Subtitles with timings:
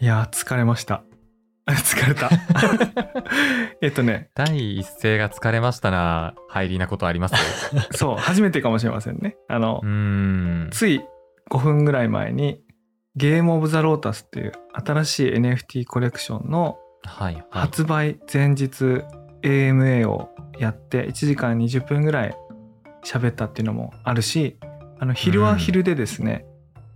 [0.00, 1.02] いやー疲れました。
[1.68, 2.30] 疲れた。
[3.82, 4.30] えっとね。
[4.34, 7.34] 第一声が疲れましたな入りなことあります？
[7.92, 9.36] そう初めてかもしれませんね。
[9.48, 9.80] あの
[10.70, 11.02] つい
[11.50, 12.60] 5分ぐらい前に
[13.16, 16.78] ゲームオブザロータスっていう新しい NFT コレクションの
[17.50, 19.02] 発売前日
[19.42, 22.34] AMA をやって1時間20分ぐらい
[23.04, 24.58] 喋ったっていうのもあるし
[25.00, 26.44] あの昼は昼でですね、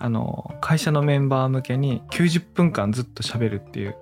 [0.03, 3.95] あの会社のメンバー向けに90分間ずっと喋るっていう。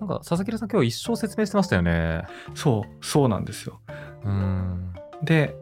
[0.00, 2.24] なんか佐々木さん今日一生説明してましたよね。
[2.56, 3.80] そうそうなんですよ。
[4.24, 4.92] うーん。
[5.22, 5.54] で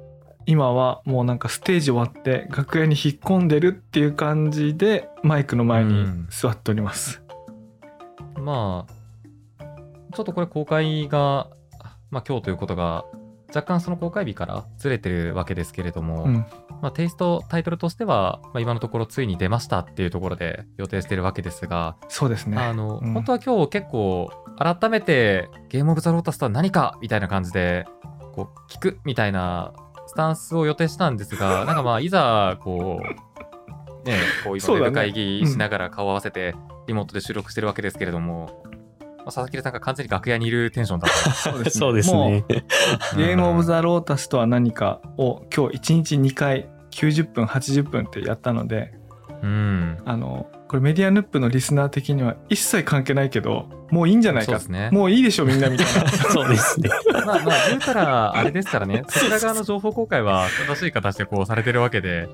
[0.47, 7.23] 今はもうなんかステージ終わって楽屋に引っ込んでるっていう感じでマイクの前に座っております、
[8.35, 9.65] まあ
[10.15, 11.51] ちょっとこれ公開が
[12.11, 13.05] まあ今日ということが
[13.49, 16.47] 若干その公開日からずれてるわけですけれども、うん
[16.81, 22.59] まあ、テイストタイトルとしては、まあ、今のところついに出ましたっていうところで予定してるわけですが、そうですね。
[22.59, 23.13] あの、うん。
[23.13, 27.87] 本当は今日結構改めてゲームオブザロータスとは何かみたいな感じで
[28.35, 29.73] こう聞くみたいな
[30.07, 36.55] スタンスを予定したんですが なんかまあいざこうねこう今ウェブ会議しながら顔を合わせて
[36.87, 38.78] リモートで収録してるわけですけれども、まあ
[39.29, 41.31] 佐々木さんが完全に楽屋にいるテンションだった。
[41.33, 41.81] そうですね。
[41.81, 42.45] そうですね。
[43.17, 48.93] ゲームオブザロータスとは何かを今日1日2回90分80分ってやったので
[49.43, 49.99] うん。
[50.05, 54.47] あのこれメディアヌップのリスナー的には一切関係ないけどもういいんじゃないか。
[54.47, 54.91] そうですね。
[54.93, 56.11] もういいでしょみんなみたいな。
[56.31, 56.91] そうですね。
[57.13, 59.05] まあまあ言うたらあれですからね。
[59.09, 62.29] そちら側の情報公開は正しい形でこうされてるわけで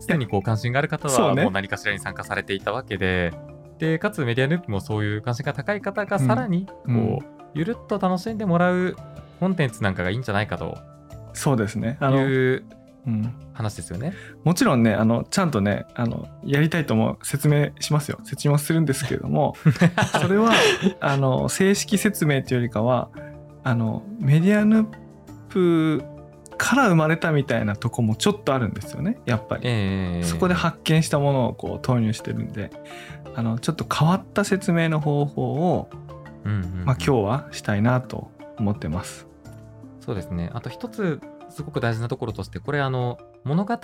[0.00, 3.32] すでにこう関心がある方はもう何かしらに参加されていたわけで
[3.80, 7.18] でかつメディアヌープもそういう関心が高い方がさらにこう、うん。
[7.54, 8.94] ゆるっと楽しんでもらう
[9.40, 10.78] コンテンツなんかがいいんじゃないかと。
[11.32, 11.96] そうですね。
[12.00, 12.64] あいの、う
[13.06, 14.12] うん、話ですよね。
[14.44, 18.18] もちろんねあのちゃんとねあのやりたいとも説明しますよ。
[18.24, 19.54] 説明もするんですけれども
[20.20, 20.52] それは
[21.00, 23.08] あの正式説明というよりかは
[23.64, 24.86] あのメディアヌッ
[25.48, 26.04] プ
[26.60, 29.62] から生まれたみたいなとこもちょっとあるんですよねやっぱり。
[29.64, 32.70] えーそこで発見したものをこう投入してるんで。
[33.34, 35.88] あのちょっと変わった説明の方法を、
[36.44, 36.84] うんうんうん。
[36.84, 39.26] まあ、今日はしたいなと思ってます。
[40.00, 40.50] そうですね。
[40.52, 43.78] あと一つすごく大事なところとしてこれあの物語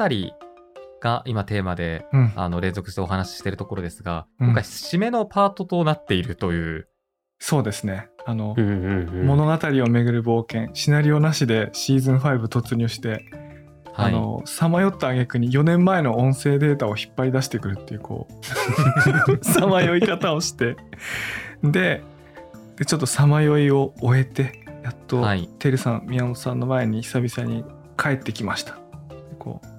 [1.00, 4.46] が今テーマでうん、あの連続してお話ししているところですが、うん。
[4.48, 6.88] 今回締めのパートとなっているという、
[7.38, 9.26] そうですねあの、うんうんうん。
[9.26, 9.52] 物語
[9.84, 13.22] をめぐる冒険シナリオなしでシーズン5突入して、はい、
[13.94, 20.76] あのさまよった挙句に4年前の音声データを引っ張り出してくるっていうこう さまよい方をして。
[21.62, 22.02] で
[22.76, 25.48] でちょっとさまよいを終えてやっと、はい。
[25.58, 27.64] てるさん宮本さんの前に久々に
[27.96, 28.72] 帰ってきました。
[28.74, 28.78] で
[29.38, 29.76] こう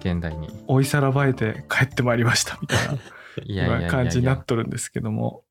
[0.00, 0.48] 現代に。
[0.66, 5.49] 追いさらばえて帰ってまいりましたみたいな感じになっとるんですけども、うん、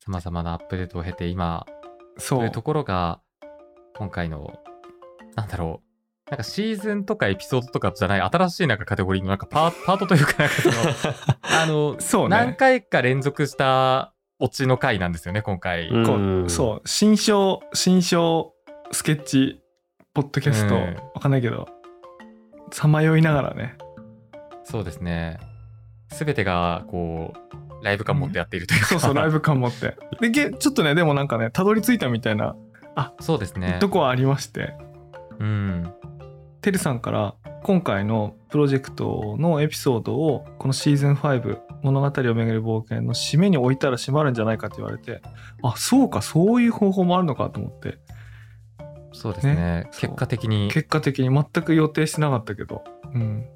[0.00, 1.66] さまざまなアップデートを経て今
[2.18, 2.38] そう。
[2.40, 3.20] というところが
[3.96, 4.52] 今回の
[5.34, 6.30] なんだろう。
[6.30, 10.74] なんかシーズンとかエピソードとかじゃない新しいなんかカテゴリーのなんかパー パートというかなんかその
[11.62, 12.36] あのそうね。
[12.36, 15.88] 何回か連続したオチの回なんですよね今回。
[15.88, 16.06] うん。
[16.06, 16.88] こうそう。
[16.88, 18.54] 新章新章
[18.92, 19.60] スケッチ
[20.14, 20.94] ポッドキャスト、うん。
[21.14, 21.66] わかんないけど
[22.70, 23.76] さまよいながらね。
[24.64, 25.38] そうですね。
[26.10, 32.56] すべてがこうライブ感持ってやっているというか、そうそうライブ感持ってでげちょっとねでもなんかねたどり着いたみたいな
[33.20, 33.78] そうですね。
[33.80, 34.74] とこはありまして、
[35.38, 35.92] うん。
[36.60, 45.20] てるさんから今回のプロジェクトのエピソードをこのシーズン5物語をめぐる冒険の締めに置いたら閉まるんじゃないかって言われて
[45.64, 47.98] あそうかそういう方法もあるのかと思って
[49.12, 49.54] そうですね。
[49.54, 50.70] ね結果的に。
[50.70, 52.82] 結果的に全く予定してなかったけど、
[53.14, 53.46] うん、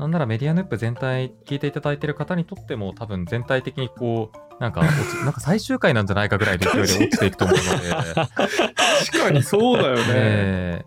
[0.00, 4.80] なんならメディアヌップ全体聞いていただいている方にとっても多分全体的にこう、なんか
[5.24, 10.02] なんか最終回なんじゃないかぐらいの勢いで落ちていくと思うので、確かにそうだよね。
[10.08, 10.84] え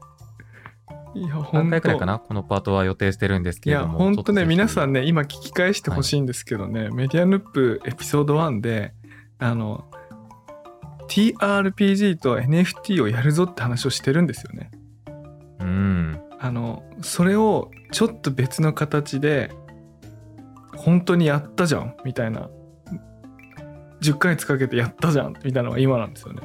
[1.13, 3.99] いや、ー何本当回くらいかなこのパートは予定してるんですいや、けれども。
[3.99, 5.01] 本当ね、皆さんね。
[5.01, 8.95] ね、今聞き返してほしいんですけどね、メディアヌップエピソード1で、
[9.37, 9.85] あの、
[11.07, 14.71] TRPG と NFT をやるぞって話をしてるんですよね。
[15.59, 16.22] うん。
[16.43, 19.49] あの、それをちょっと別の形で、
[20.75, 22.49] 本当にやったじゃんみたいな。
[24.01, 26.41] 10ヶ月かけてやったじゃんみたいなのが今なんですよね。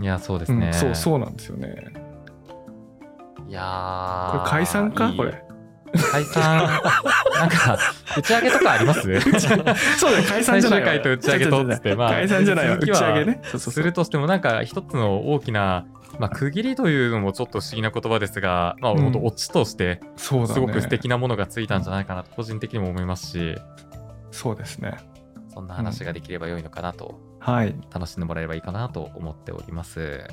[0.00, 0.66] いや、そうですね。
[0.66, 1.76] うん、そう、そうなんですよね。
[3.46, 5.12] いやーこれ解散か？
[5.16, 5.44] これ。
[6.10, 6.66] 解散、
[7.38, 7.78] なんか、
[8.16, 9.00] 打ち上げとかあります？
[9.98, 10.80] そうだよ、解散じゃない。
[10.80, 13.40] わ最終回と打ち上げとって、まあ、解散じゃないわ、打ち上げね。
[13.56, 15.86] するとしてもなんか一つの大きな、
[16.18, 20.00] まあ、区切りというのもちょっと不思議な言葉ですが、まあ、オチとして。
[20.16, 23.56] すごく素敵なものがついたんじゃないかなと個人的にも思いますし、
[24.30, 24.96] そうですね。
[25.52, 27.74] そんな話ができれば良いのかなと、はい。
[27.92, 30.24] 楽しんでもらえればいいかなと思っております。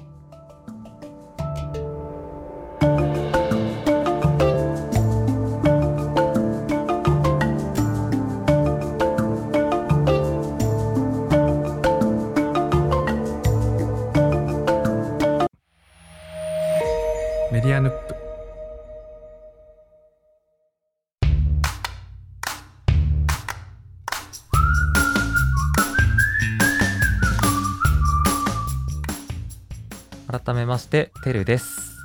[30.71, 31.97] まして、てるです。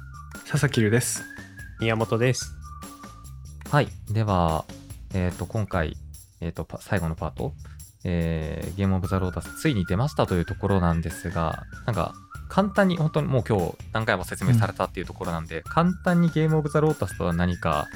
[0.51, 1.23] 佐々木るです
[1.79, 2.53] 宮本です。
[3.71, 3.87] はい。
[4.11, 4.65] では、
[5.15, 5.97] えっ、と、今回、
[6.41, 7.53] えっ、と、パ最後のパート、
[8.03, 12.13] えーゲームオブザロータス、ついに出ましたというところなんですが、なんか、
[12.49, 17.87] 簡単に、本当にもう今日何回も説明されたっていうところなんで、簡単にゲームオブザロータスとは何か、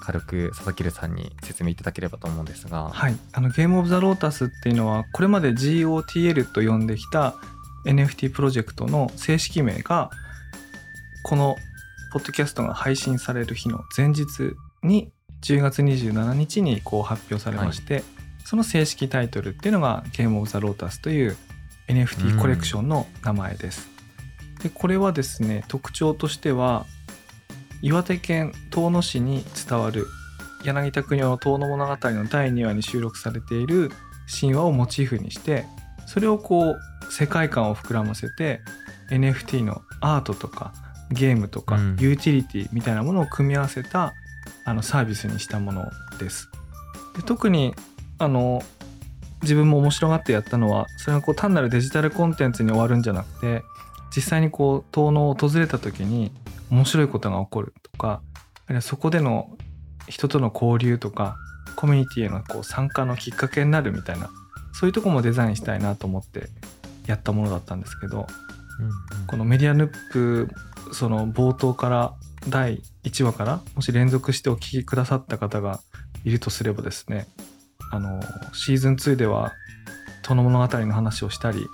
[0.00, 7.34] 軽く佐々木るさんに説明いただければと思うんですが、はいあのゲームオブザロータスっていうのはこれまで GOTL と呼んできた
[7.84, 10.10] NFT プロジェクトの正式名が
[11.22, 11.56] この
[12.12, 18.02] ポッドキャストが配信される日の前日に10月27日にこう発表されまして、
[18.44, 21.36] その正式タイトルっていうのがゲームオブザロータスという
[21.88, 23.88] NFT コレクションの名前です。
[24.62, 26.86] でこれはですね特徴としては
[27.82, 30.06] 岩手県遠野市に伝わる
[30.64, 33.92] 柳田国夫の「遠野物語」の第2話に収録されている
[34.40, 35.64] 神話をモチーフにして
[36.06, 36.76] それをこう
[37.10, 38.60] 世界観を膨らませて
[39.10, 40.72] NFT のアートとか
[41.10, 44.12] ゲームとかうんユーティリティみたいなものを組み合わせた
[44.64, 46.50] あのサービスにしたものです。
[47.16, 47.74] で特に
[48.18, 48.62] あの
[49.42, 53.62] 自分も面白がってやったのはそれがこう単なるデジタルコンテンツに終わるんじゃなくて
[54.14, 56.32] 実際にこう遠野を訪れた時に
[56.70, 58.20] 面白いことが起こるとか
[58.80, 59.56] そこでの
[60.08, 61.36] 人との交流とか
[61.76, 64.30] コミュニティへのこう参加のきっかけになるみたいな
[64.72, 66.48] そういうとこもデザインしたいなと思って
[67.08, 68.26] やったものだったんですけど
[68.78, 68.88] うんう
[69.24, 69.26] ん。
[69.26, 70.48] このメディアヌップ
[70.92, 72.14] その冒頭から
[72.48, 75.80] 第1話からもし連続してお聞きくださった方が
[76.24, 77.26] いるとすればですね
[77.90, 78.20] あの
[78.52, 79.52] シーズン2では
[80.26, 81.66] 「殿物語」の話をしたり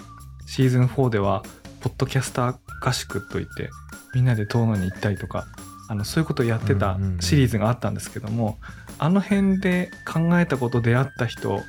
[0.47, 1.43] シーズン4では
[1.81, 3.71] ポッドキャスター合宿といって
[4.15, 5.47] みんなで遠野に行ったりとか
[5.89, 8.59] あのそういうことをやってたシリーズがあったんですけども、
[8.99, 11.61] あの辺で考えたこと出会った人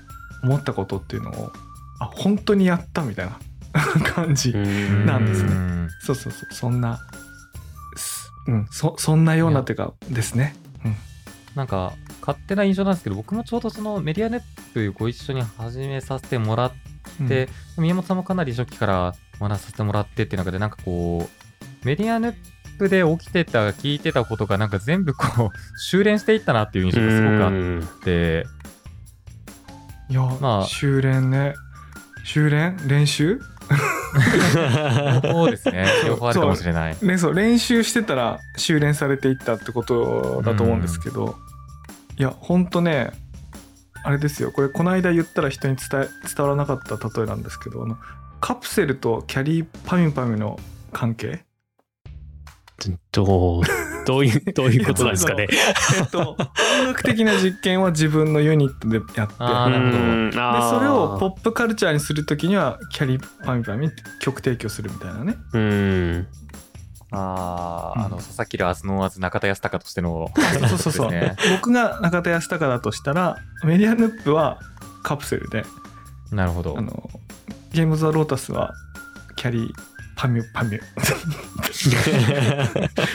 [0.41, 1.51] 思ったことっていうのを
[1.99, 3.37] あ本当にやったみたいな
[4.15, 5.49] 感じ、なんですね。
[5.51, 5.89] うん。
[6.01, 6.53] そうそうそう。
[6.53, 6.99] そんな
[7.97, 8.67] すうん。
[8.71, 10.55] そそんなようなっていうかですね。
[11.55, 14.41] なんか勝手な印象なんですけど僕もちょうどそのメディアネッ
[14.73, 16.71] プご一緒に始めさせてもらっ
[17.21, 17.27] うん。
[17.29, 21.29] て、宮本さんもかなり初期からお話しさせてもらってっていう中でなんかこ
[21.83, 22.33] うメディアネッ
[22.77, 27.47] プで起きてた聞いてたことがなんか全部こう修練していったなっていう印象がすごくあ
[27.99, 28.45] って。
[30.09, 31.53] いや、まあ修練ね。
[32.25, 32.75] 修練？
[32.87, 33.39] 練習？
[35.21, 35.87] そうですね。
[36.05, 36.97] 両方あるかもしれない。
[37.01, 37.33] ねそう。
[37.33, 41.35] 練習してたら修練されていったってことだと思うんですけど、
[42.17, 43.11] いやほんとね
[44.03, 44.51] あれですよ。
[44.51, 47.97] これこの間言ったら人に伝え伝わらなかった例えなんですけどあの
[48.39, 50.59] カプセルとキャリーパミュパミュの
[50.93, 51.43] 関係？
[53.13, 53.63] どう、
[54.05, 55.47] どういう、どういうことなんですかね。
[55.49, 56.35] えっと
[56.79, 59.33] 音楽的な実験は自分のユニットでやって。
[59.33, 60.31] で
[60.69, 65.35] それをポップカルチャーにするときにはキャリーパミュパミュって曲提供するみたいなね。
[65.53, 66.27] うん。
[67.11, 68.05] あー、うん。
[68.05, 70.31] あの佐々木らアズノーアズ中田康隆としての。
[70.69, 71.11] そうそうそう、
[71.51, 74.59] 僕が中田康隆だとしたらメディアヌップは
[75.03, 75.63] カプセルで。
[76.31, 76.75] なるほど。
[76.77, 77.09] あの
[77.71, 78.73] ゲームズ・ザ・ロータスは
[79.35, 80.81] キャリーパミュパミュ。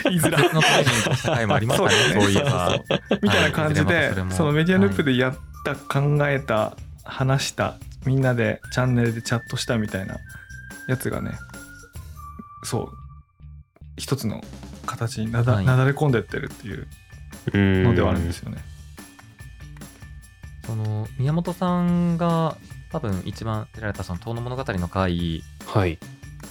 [0.05, 0.39] 言 いづら。
[0.39, 2.79] い別のトレーニングした回もありましたねそうそういえば。
[3.21, 10.17] みたいな感じで、そのメディアヌップでやった、考えた話したみんなでチャンネルでチャットしたみたいな
[10.87, 11.31] やつがね
[12.63, 12.97] そう
[13.97, 14.41] 一つの
[14.85, 15.65] 形になだ,、はい。
[15.65, 16.87] なだれ込んでってるっていう
[17.83, 18.63] ののではあるんですよね。
[20.65, 22.55] その宮本さんが
[22.91, 25.97] 多分一番出られたその「遠野物語」の回はい。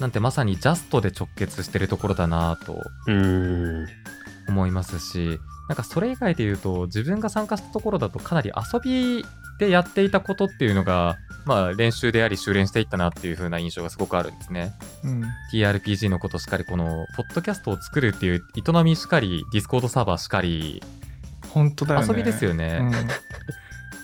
[0.00, 2.76] なんてまさにジャストで直結してるところだなと
[3.06, 3.86] うん。
[4.48, 5.38] 思いますし
[5.68, 9.24] なんかそれ以外で言うと自分が参加したところだとかなり遊び
[9.60, 14.72] でやっていたことっていうのがまあ練習であり修練していったなっていう風な印象がすごくあるんですね。
[15.04, 20.82] うん、TRPG のことしかりこのポッドキャストを作るっていう営みしかり Discord サーバーしかり
[21.50, 22.06] 本当だよね。
[22.08, 22.78] 遊びですよね。
[22.80, 22.94] うん、い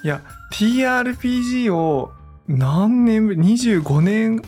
[0.04, 0.22] や
[0.52, 2.12] TRPG を
[2.46, 4.42] 何年ぶり25年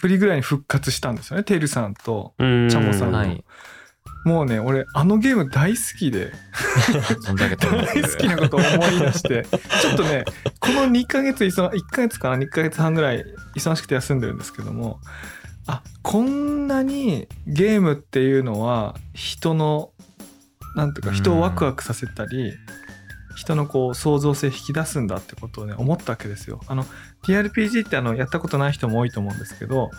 [0.00, 1.44] ぶりぐらいに復活したんですよね。
[1.44, 2.68] てるさんとうん。
[2.68, 3.18] チャモさんの。
[3.18, 3.44] はい。
[4.24, 6.32] もうね俺あのゲーム大好きで。
[7.36, 9.46] 大好きなことを思い出して。
[9.80, 10.24] ちょっとね
[10.58, 13.24] この2ヶ月忙1ヶ月かな？2ヶ月半ぐらい
[13.56, 15.00] 忙しくて休んでるんですけども。
[15.66, 19.92] あこんなにゲームっていうのは人の
[20.74, 22.52] なんていうか人をワクワクさせたり
[23.40, 26.60] 人のこう創造性引き出すんだってことをね思ったわけですよ。
[26.66, 26.84] あの
[27.22, 29.90] TRPG ってあのやったことない人も多いと思うんですけど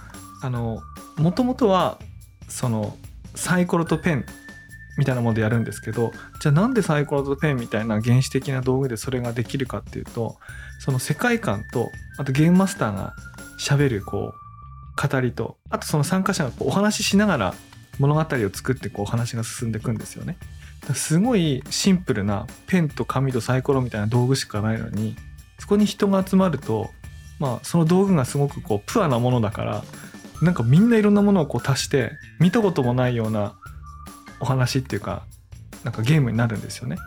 [0.44, 0.80] あの
[1.18, 1.98] もともとは
[2.48, 2.96] その
[3.34, 4.26] サイコロとペン
[5.00, 10.36] みたいなものでやるんですけどじゃあなんでサイコロとペンみたいな原始的な道具でそれができるかっていうと
[10.80, 13.16] その世界観とあとゲームマスターが
[13.58, 17.54] しゃべるこう語りとあとその参加者がこうお話ししながら
[17.98, 20.38] 物語を作ってこう話が進んでいくんですよね。
[20.94, 25.16] すごいシンプルなペンと紙とサイコロみたいな道具しかないのに
[25.60, 26.90] そこに人が集まると
[27.40, 29.84] まあその道具がすごくこうプアなものだから
[30.42, 33.56] なんかみんないろんなものをこう足して見たこともないような
[34.40, 35.24] お話っていうか
[35.84, 36.98] なんかゲームになるんですよね。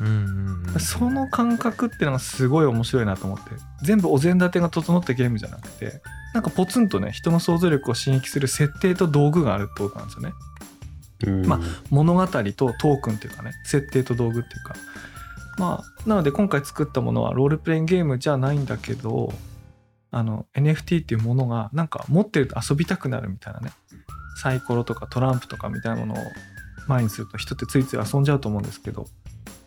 [0.00, 3.50] うんうんうんその感覚っていうのがすごい面白いなと思って
[3.82, 6.02] 全部お膳立てが整ったゲームじゃなくて
[6.34, 10.32] なんかポツンとね人の想像力を刺激する設定と道具があるってことなんですよね。
[11.26, 11.46] うん。
[11.46, 11.60] ま
[11.90, 14.74] 物語とトークンっていうかね設定と道具っていうか。
[15.58, 19.32] まあなので今回作ったものはロールプレインゲームじゃないんだけど
[20.12, 23.72] あの NFT っていうものがなんか持ってると遊びたくなるみたいなね。
[24.40, 26.24] サイコロとかトランプとかみたいなものを
[26.86, 29.06] 前にすると人ってついつい遊んじゃうと思うんですけど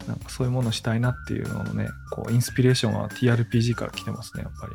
[0.07, 4.73] なんかそういうものしたいなっていうののねこうインスピレーションは TRPG から来てますねやっぱり。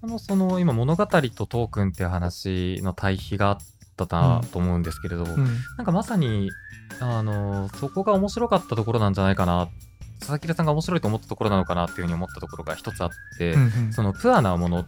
[0.00, 3.58] このその今物語とトークンっていう話の対比があっ
[4.06, 5.44] たなと思うんですけれど、うん。
[5.76, 6.50] なんかまさに
[7.00, 9.68] あのそこが面白かったところなんじゃないかな。
[10.20, 13.92] 佐々木さんが面白いと思ったところなのかなっていうふうに思ったところが一つあって、うんうん。
[13.92, 14.84] そのプアなもの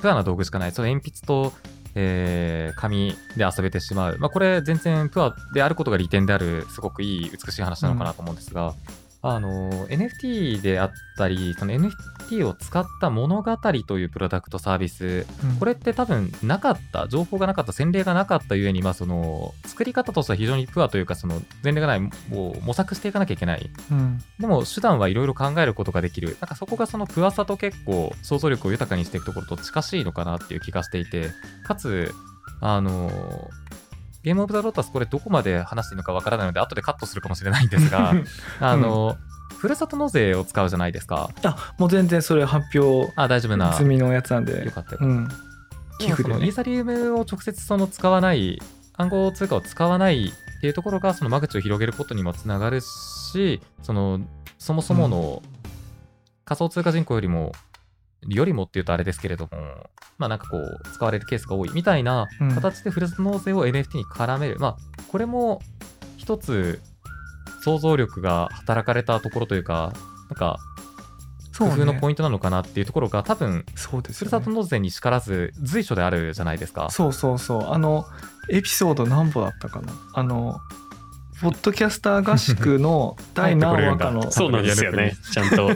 [0.00, 0.72] プアな道具しかない。
[0.72, 1.52] その鉛筆と、
[1.94, 8.74] えー紙で遊べてしまう、まあ、これ全然プアであることが利点であるすごくいい美しい話なのかなと思うんですが、
[9.20, 15.56] あの NFT であったりその NFT を使った物語というプロダクトサービスうん。
[15.58, 22.10] これって多分なかった情報がなかった先例がなかったゆえに、まあ、その作り方としては非常にプアというかその前例がないも
[22.58, 23.70] う模索していかなきゃいけない。
[23.90, 24.18] うん。
[24.38, 26.36] でも手段はいろいろ考えることができる。
[26.40, 31.30] なんかそこがそのプアさと結構想像力を豊かにしていくところと近しいのかなっていう気がしていて
[31.64, 32.14] かつ
[32.60, 33.50] あの
[34.28, 38.12] ゲームオブザロータスこれどこまで話していいのかわからないので後でカットするかもしれないんですが
[38.60, 39.16] あの、
[39.56, 41.30] ふるさと納税を使うじゃないですか。
[41.42, 44.66] あもう全然それ発表あ大丈夫な済みのやつなんで。
[44.66, 45.06] よかったよかった。
[45.06, 45.28] うん、
[45.98, 46.44] 寄付でね。
[46.44, 48.60] イーサリウムを直接その使わない
[48.98, 54.20] 暗号通貨を使わないっていうところがその間口を広げることにもつながるしその
[54.58, 55.42] そもそもの
[56.44, 57.52] 仮想通貨人口よりも、
[58.26, 59.50] よりもっていうとあれですけれども
[60.18, 62.54] まあなんかこう使われるケースが多いみたいなうん。
[62.54, 64.76] 形でふるさと納税を NFT に絡める、まあ
[65.08, 65.60] これも
[66.16, 66.80] 一つ
[67.62, 69.92] 想像力が働かれたところというか
[70.30, 70.58] なんか
[71.58, 74.30] 工夫のポイントなのかなっていうところが多分そうですよね。
[74.30, 76.88] ふるさと納税にしからず随所であるじゃないですか。
[76.90, 77.72] そうそうそう。
[77.72, 78.06] あの
[78.50, 79.92] エピソード何歩だったかな。
[80.14, 80.60] あの
[81.40, 85.14] ポッドキャスター合宿の 第何話かのそうなんですよね。
[85.32, 85.74] ちゃんと。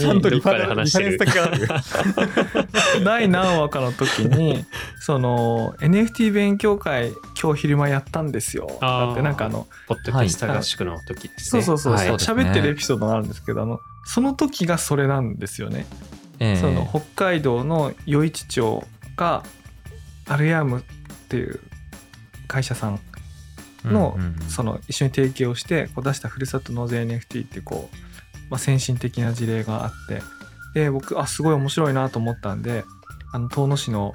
[0.00, 2.54] ちゃんとどっかで話してるリファレンス
[2.98, 3.02] る？
[3.04, 4.64] 第何話かの時に
[5.00, 8.78] その NFT 勉強会今日昼間やったんですよ。
[8.80, 11.62] だってなんかあのポッドキャスター合宿の時ですね。
[11.62, 12.06] そうそうそうはい。
[12.08, 12.50] そうそうですね。
[12.50, 15.86] 喋ってるエピソードがあるんですけどあのその時がそれなんですよね。
[16.38, 16.56] ええ。
[16.56, 18.84] その北海道の余市町
[19.16, 19.42] が
[20.28, 20.82] アルヤームっ
[21.28, 21.60] ていう
[22.46, 23.00] 会社さん
[23.86, 27.96] のその一緒に提携をしてこう出したふるさと納税 NFT ってこう、
[28.50, 30.22] まあ、先進的な事例があって。
[30.74, 32.84] で僕あすごい面白いなと思ったんで
[33.32, 34.12] あの遠野市の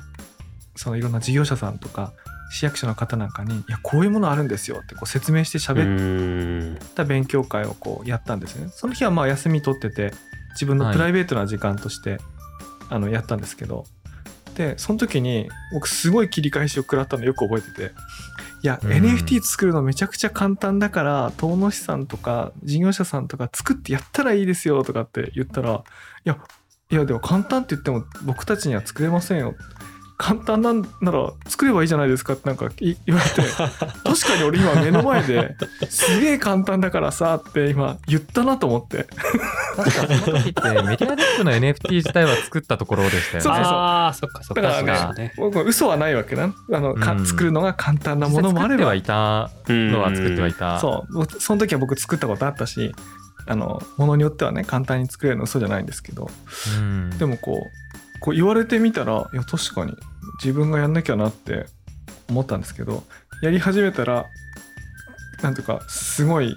[0.76, 2.14] そのいろんな事業者さんとか
[2.52, 6.78] 市役所の方なんかに「いやこういうものあるんですよ」ってこう説明してう喋っ。
[6.94, 8.70] た勉強会をこうやったんですね。
[8.70, 10.14] その日はまあ休み取ってて
[10.52, 12.20] 自分のプライベートな時間として、
[12.90, 13.86] あのやったんですけど。
[14.56, 17.96] でその時に僕すごい切り返しを食らったのよく覚えてて
[18.64, 18.92] いや、うん。
[18.92, 25.84] NFT 作るのめちゃくちゃ簡単だから遠野市さんとか事業者さんとか作ってやったらいいですよとかって言ったら
[26.26, 26.38] いや
[26.92, 29.56] いやでも簡単って言っても僕たちには作れませんよ
[30.22, 35.56] 簡単なんなら作ればいいじゃないですかってなんかい言われて 確かに俺今目の前で
[35.90, 39.08] すげえ簡単だからさって今言ったなと思って。
[39.76, 43.42] 確かその時ってメディアデックの NFT 自体は作ったところでしたよね。
[43.42, 43.74] そうそうそう。
[43.74, 44.62] ああ、そっかそっか。
[44.62, 45.34] だからね。
[45.38, 47.26] 僕は嘘はないわけなあの、かうん。
[47.26, 48.70] 作るのが簡単なものもあれば。
[48.70, 49.50] 作ってはいた。
[49.70, 50.80] のは作ってはいた。
[50.80, 52.94] そう僕その時は僕作ったことあったし
[53.48, 56.30] あのものによってはね簡単に作れるの嘘じゃないんですけど。
[56.78, 57.10] うん。
[57.18, 59.98] でもこうこう言われてみたらいや確かに
[60.44, 61.66] 自分がやんなきゃなって
[62.30, 63.04] 思ったんですけど
[63.44, 64.26] やり始めたら
[65.42, 66.56] なんとかすごい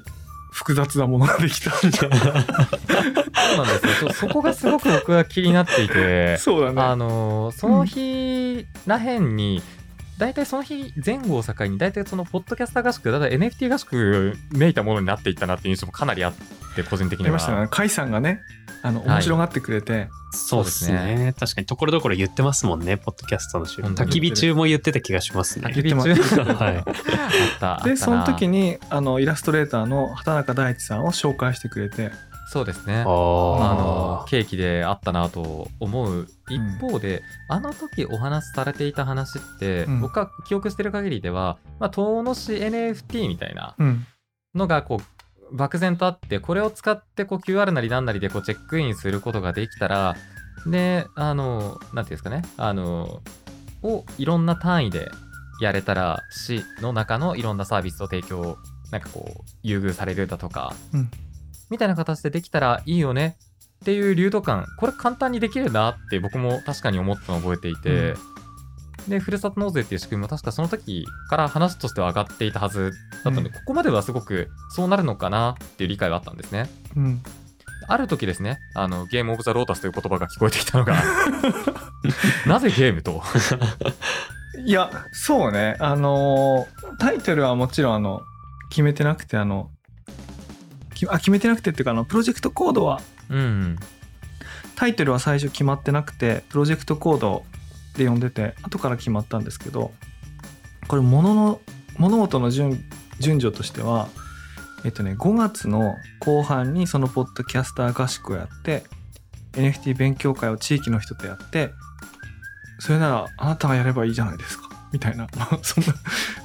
[0.53, 4.11] 複雑なものができたそうなんですよ。
[4.13, 9.63] そそこがすごく僕は気になっていて、 そうだねあのーその日らへんに、
[10.17, 16.35] 大体その日前後を境に、大体そのポッドキャスター合宿、だいたい NFT 合宿めいたものになっていったなっていう印象もかなりあっ
[16.75, 17.27] て、個人的には。
[17.27, 18.41] ありましたね甲斐さんがね
[18.83, 21.35] あのはい面白がってくれて、そうですそうですね。
[21.39, 23.83] 確かに、ところどころ言ってますもんね、ポッドキャストの週。
[23.83, 25.69] 焚き火中も言ってた気がしますね。
[25.69, 26.85] 焚き火中 はいあっ
[27.61, 27.83] た。
[27.85, 28.55] でその時に。
[28.55, 32.13] にあのイラストレーターの畑中大地さんを紹介してくれて
[32.47, 32.99] そうですね。
[32.99, 34.29] ああのあ。
[34.29, 44.07] ケーキであったなと思う一方で、あの時お話しされていた話って、うん僕が記憶してる限りでは、まあ、遠野市 NFT みたいなうん
[44.55, 45.14] のがこう
[45.55, 50.17] 漠然とあってこれを使ってこう QR なりなんなりでこうチェックインすることができたら
[50.67, 52.43] であのなんていうんですかね。
[52.57, 53.23] あの
[53.83, 55.11] をいろんな単位で
[55.61, 58.57] やれたら市の中のいろんなサービスを提供
[58.91, 61.11] なんかこう優遇されるだとか、うん。
[61.71, 63.37] みたいな形でできたらいいよね
[63.83, 64.67] っていう流動感。
[64.79, 68.15] これ簡単にできるなって僕も確かに思ったのを覚えていて、
[69.09, 72.93] でふるさと納税っていう仕組みも確かその時から話としては上がっていたはず
[73.25, 76.69] だったので、うんここまではすごくそうなるのかなっていう理解はあったんですね。
[76.97, 77.23] うん
[77.87, 80.95] ある時ですね、あのゲームオブザロータスという言葉が聞こえてきたのが、
[82.47, 83.23] なぜゲームと？
[84.65, 88.23] いやそうねあのータイトルはもちろんあの
[88.71, 89.71] 決めてなくてあの
[90.95, 93.77] きあ決めてなくてっていうかあのプロジェクトコードはうん。
[94.77, 97.45] タイトルは最初決まってなくてプロジェクトコード
[97.97, 99.93] で呼んでて後から決まったんですけど
[100.89, 101.61] これ物の
[101.99, 102.83] 物事の順
[103.21, 104.09] 順序としては
[104.85, 108.85] えっとね5月の後半にそのポッドキャスター合宿をやって
[109.53, 111.71] NFT 勉強会を地域の人とやって
[112.81, 115.95] それならあなたがやればいいじゃないですかみたいなまあ そんな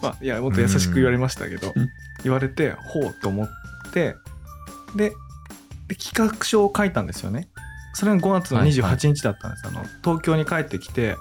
[0.02, 1.90] まあいやもっと優しく言われましたけどうん。
[2.24, 3.50] 言われてほうと思っ
[3.94, 4.16] て
[4.96, 5.14] で
[5.88, 7.48] で企画書を書いたんですよね。
[7.94, 8.96] それが5月のはいはい。
[8.96, 11.16] 28日だったんです、あの東京に帰ってきて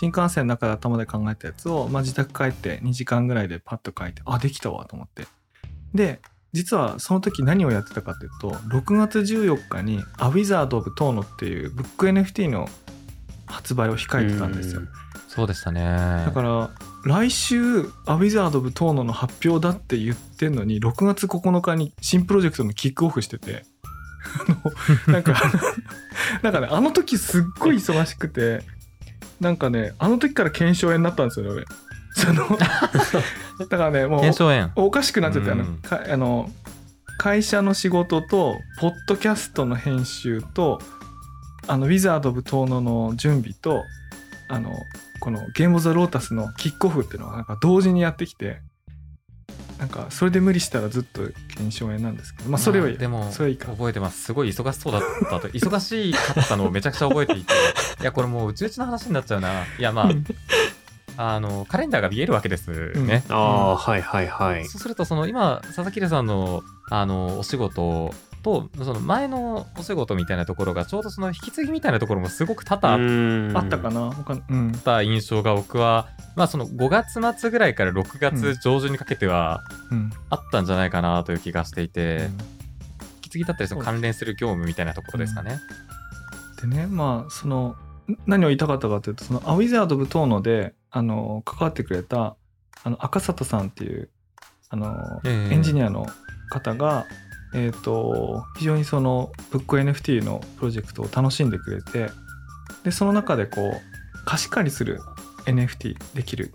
[0.00, 5.26] 新幹線の中で頭で考えたやつを、まあ、自宅帰って2時間ぐらいでパッと書いてあできたわと思って。
[5.94, 12.66] で実はその時何をやってたかというと6月14日に「A Wizard of Tono」っていうブック NFT の
[13.44, 14.80] 発売を控えてたんですよ。
[15.28, 15.82] そうでしたね。
[16.24, 16.70] だから
[17.04, 23.66] 来週「アウィザード・オブ・トーノ」の発表だって言ってんのに6月9日に新プロジェクトのキックオフしてて
[25.06, 25.34] なんか
[26.42, 28.64] なんかねあの時すっごい忙しくて
[29.40, 31.64] なんかねあの時から検証炎になったんですよね俺。
[32.12, 34.70] その だからねもう検証炎。
[34.76, 35.78] おかしくなっててあのうん。
[35.78, 36.50] かあの
[37.18, 40.80] 会社の仕事とポッドキャストの編集と
[41.66, 43.84] あのウィザード・オブ・トーノの準備と
[44.48, 44.72] あの
[45.20, 48.60] このゲーム・オブ・ザ・ロータスのキックオフっていうのがなんか同時にやってきて
[49.80, 53.68] なんかそれで無理したらずっと検証炎なんですけどまあそれはいい、でもそれはいいか。
[53.68, 54.22] 覚えてます。
[54.24, 55.40] すごい忙しそうだった。
[55.40, 57.54] と 忙しかったのをめちゃくちゃ覚えていて。
[58.00, 59.64] いやこれもううちうちの話になっちゃうな。
[59.78, 60.24] いやまうん
[61.16, 64.66] あ あのカレンダーが見えるわけですね、ああ、はいはいはい。
[64.66, 73.52] そうするとその今佐々木さんのあのお仕事とその前のお仕事みたいなところがちょうどその引き継ぎみたいなところもすごく多々あっうん。
[73.56, 74.10] あったかな？
[74.10, 74.72] 他のうん。
[74.72, 80.10] た印象が僕はまあその5月末ぐらいから6月上旬にかけてはうん。
[80.30, 82.22] あったんじゃないかなという気がしていて、うん。
[82.24, 82.28] 引
[83.22, 85.58] き継ぎだったりその関連する業務みたいなところですかね。
[86.60, 87.76] でねまあその
[88.08, 92.34] ん何を言いたかったかというとその「アウィザード・オブ・トーノで」あの関わってくれた
[92.82, 94.10] あの赤里さんっていう
[94.70, 95.54] あの、ええ。
[95.54, 96.06] エンジニアの
[96.48, 97.06] 方が、
[97.54, 102.10] えー、と非常にそのブック NFT のプロジェクトを楽しんでくれて
[102.84, 105.00] でその中でこう貸し借りする
[105.46, 106.54] NFT できる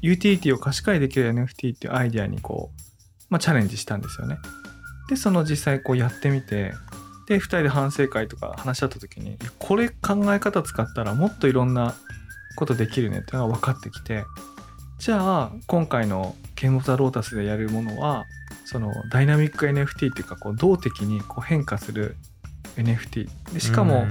[0.00, 2.80] ユーティリティを貸し借りできる NFT っていうアイデアにこう、
[3.30, 4.38] まあ、チャレンジしたんですよね。
[5.08, 6.72] でその実際こうやってみて
[7.26, 11.94] で2人で反省会とか話し合った時にこれ考え方使ったらもっといろんな
[12.56, 14.24] ことできるねっていうのが分かってきて
[14.98, 18.24] じゃあ今回の「ゲーム・オブ・ザ・ロータス」でやるものは
[18.64, 22.16] そのダイナミック NFT っていうかこう動的にこう変化する
[22.76, 24.06] NFT でしかも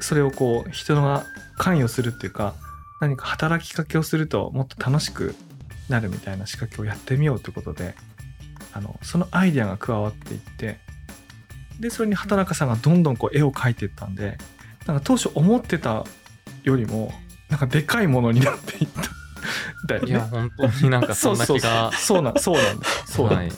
[0.00, 1.24] それをこう人が
[1.56, 2.54] 関与するっていうか
[3.00, 5.34] 何か働きかけをするともっと楽しく
[5.88, 7.94] なるみたいな仕掛けをやってみようということで
[8.72, 10.78] あのそのアイデアが加わっていって
[11.78, 14.38] でそれに畑中さんがどんどんこう絵を描いていったんで
[14.86, 16.04] なんか当初思ってた
[16.62, 17.12] よりも
[17.50, 18.88] なんかでかいものになっていっ
[19.86, 20.24] だよいやね。
[20.30, 21.92] 本当になんか そんな気が。
[21.92, 23.12] そうなんそうなんです。
[23.12, 23.52] そうなんはい、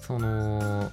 [0.00, 0.90] その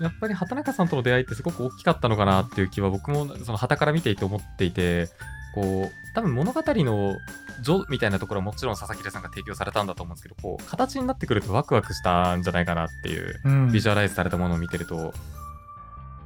[0.00, 5.08] やっぱり畑中さんとの出会いってすごく大きかったのかなっていう気は僕もその旗から見ていて思っていて
[5.54, 7.16] こう多分物語の
[7.64, 13.72] 序みたいなところはもちろん佐々木さんが提供されたんだと思うんですけどこう形になってくるとワクワクしたんじゃないかなっていう、うん。
[13.72, 15.14] ビジュアライズされたものを見てると。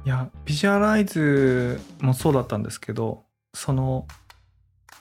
[0.03, 4.07] いやビジュアライズもそうだったんですけどその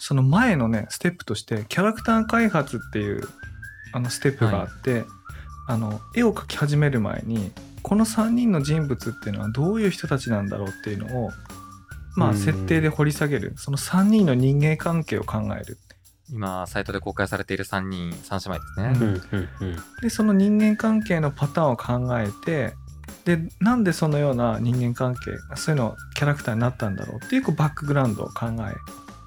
[0.01, 3.23] その前のねステップとしてキャラクター開発っていう
[3.93, 5.05] あのステップがあって、
[5.69, 11.31] あの絵を描き始める前にこの3人の人物っていうのはどういう人たちなんだろうっていうのを
[12.17, 12.35] まうん。
[12.35, 13.55] あ設定で掘り下げる。
[13.57, 15.79] その3人の人間関係を考える。
[16.33, 19.59] 今サイトで公開されている3人3姉妹ですね、うん。
[19.61, 22.75] うんうんでその人間関係のパターンを考えて
[23.25, 28.77] でなんでそのような人間関係そういうのキャラクターになったんだろうっていうこうバックグラウンドを考え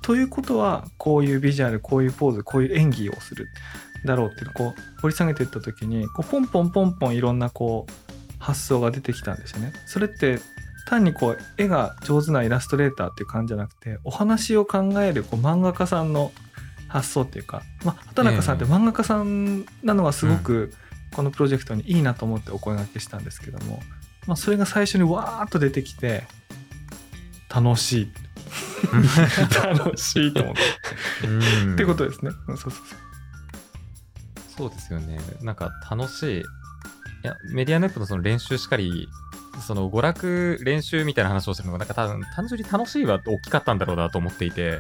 [0.04, 3.48] ということはこういうビジュアルこういうポーズこういう演技をする
[4.06, 9.72] だろうっていうのをこう掘り下げていった時にこうポンポンポンポンいろんなこう発想が出てきたんですよね。
[9.88, 10.40] それって
[10.86, 16.34] 単にこう絵が上手なイラストレーターっていう感じじゃなくてお話を考えるこう漫画家さんの
[16.90, 18.72] 発想っていうか、まあ、畑中さんってええ。
[18.72, 20.74] 漫画家さんなのがすごく
[21.16, 23.82] このプロジェクトにいいなと思ってお声掛けしたんですけども、
[24.28, 26.24] まあ、それが最初にわーっと出てきて
[27.50, 28.08] 楽しい
[29.76, 32.32] 楽しいと思って、うんってことですね。
[32.48, 32.98] うんそうそうそう
[34.56, 35.20] そうですよね。
[35.42, 36.40] なんか楽しい。
[36.40, 36.44] い
[37.24, 39.08] や、メディアネットのその練習しかり、
[39.66, 44.80] その娯楽練習みたいな話をするのが、なんか多分単純に楽しいは大きかったんだろうなと思っていて、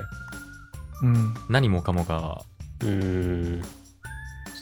[1.01, 2.43] うん何もかもが。
[2.81, 3.61] うーん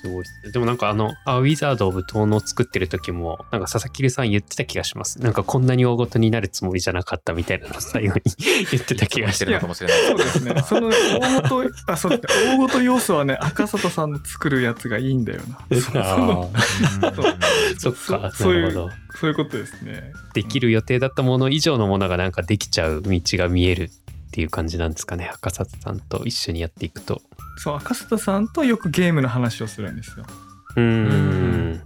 [0.02, 5.22] すごいでもなんかあの、あウィザード・オブ・トーノを作ってる時も、なんか佐々木さん言ってた気がします。
[5.22, 8.22] なんかこんなに大ごとになるつもりじゃなかったみたいなのを最後に
[8.72, 10.08] 言ってた気がしてるのかもしれない。
[10.08, 10.62] そうですね。
[10.68, 12.52] その大ごと、あ、そうですね。
[12.54, 15.60] 大ごと要素はね、赤里さんの作るやつがいいんだよな。
[17.78, 18.90] そっそか、そういう。
[19.20, 20.14] そういうことですね。
[20.34, 23.92] できる予定だったもの以上のものがなんかできちゃう道が見える
[24.32, 25.30] っていう感じなんですかね。
[25.34, 27.22] 赤里さんと一緒にやっていくと。
[27.58, 30.26] そう、赤里さんとよくゲームの話をするんですよ。
[30.78, 31.82] うーん。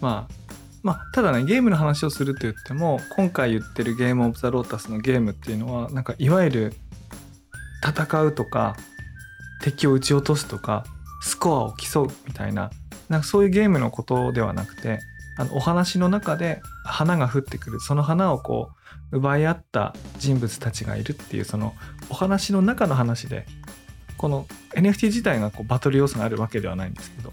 [0.00, 0.34] まあ、
[0.82, 6.74] まあ、ただね、ゲームの話をすると言っても、今回言ってるゲームオブザロータスのゲームっていうのは、なんかいわゆる
[7.86, 8.74] 戦うとか、
[9.62, 10.84] 敵を撃ち落とすとか、
[11.22, 12.72] スコアを競うみたいな、
[13.08, 14.98] なんかそういうゲームのことではなくて、
[15.38, 18.72] あのお話の中で花が降ってくる、その花をこ
[19.12, 21.74] う、奪い合った人物たちがいるっていう、その
[22.08, 23.44] お話の中の話で、
[24.16, 27.32] この NFT 自体がこうバトル要素があるわけではないんですけど、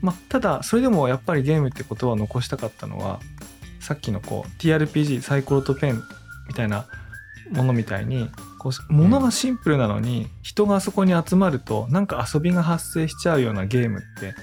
[0.00, 3.20] まあ、ただそれでもやっぱりゲームってことは残したかったのは
[3.80, 6.02] さっきのこう TRPG サイコロとペン
[6.46, 6.86] みたいな
[7.50, 14.34] ものみたいにこう物がシンプルなのに人があそこに集まるとなんか遊びが発生しちゃうようなゲームって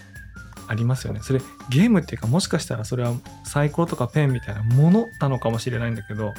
[0.68, 1.20] ありますよね。
[1.22, 6.34] それゲームっていうかもしかしたらそれはサイコロとかペンみたいなものなのかもしれないんだけど、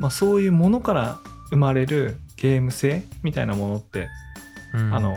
[0.00, 1.18] まあ、そういうものから
[1.50, 4.08] 生まれるゲーム性みたいなものって
[4.74, 4.94] うん。
[4.94, 5.16] あの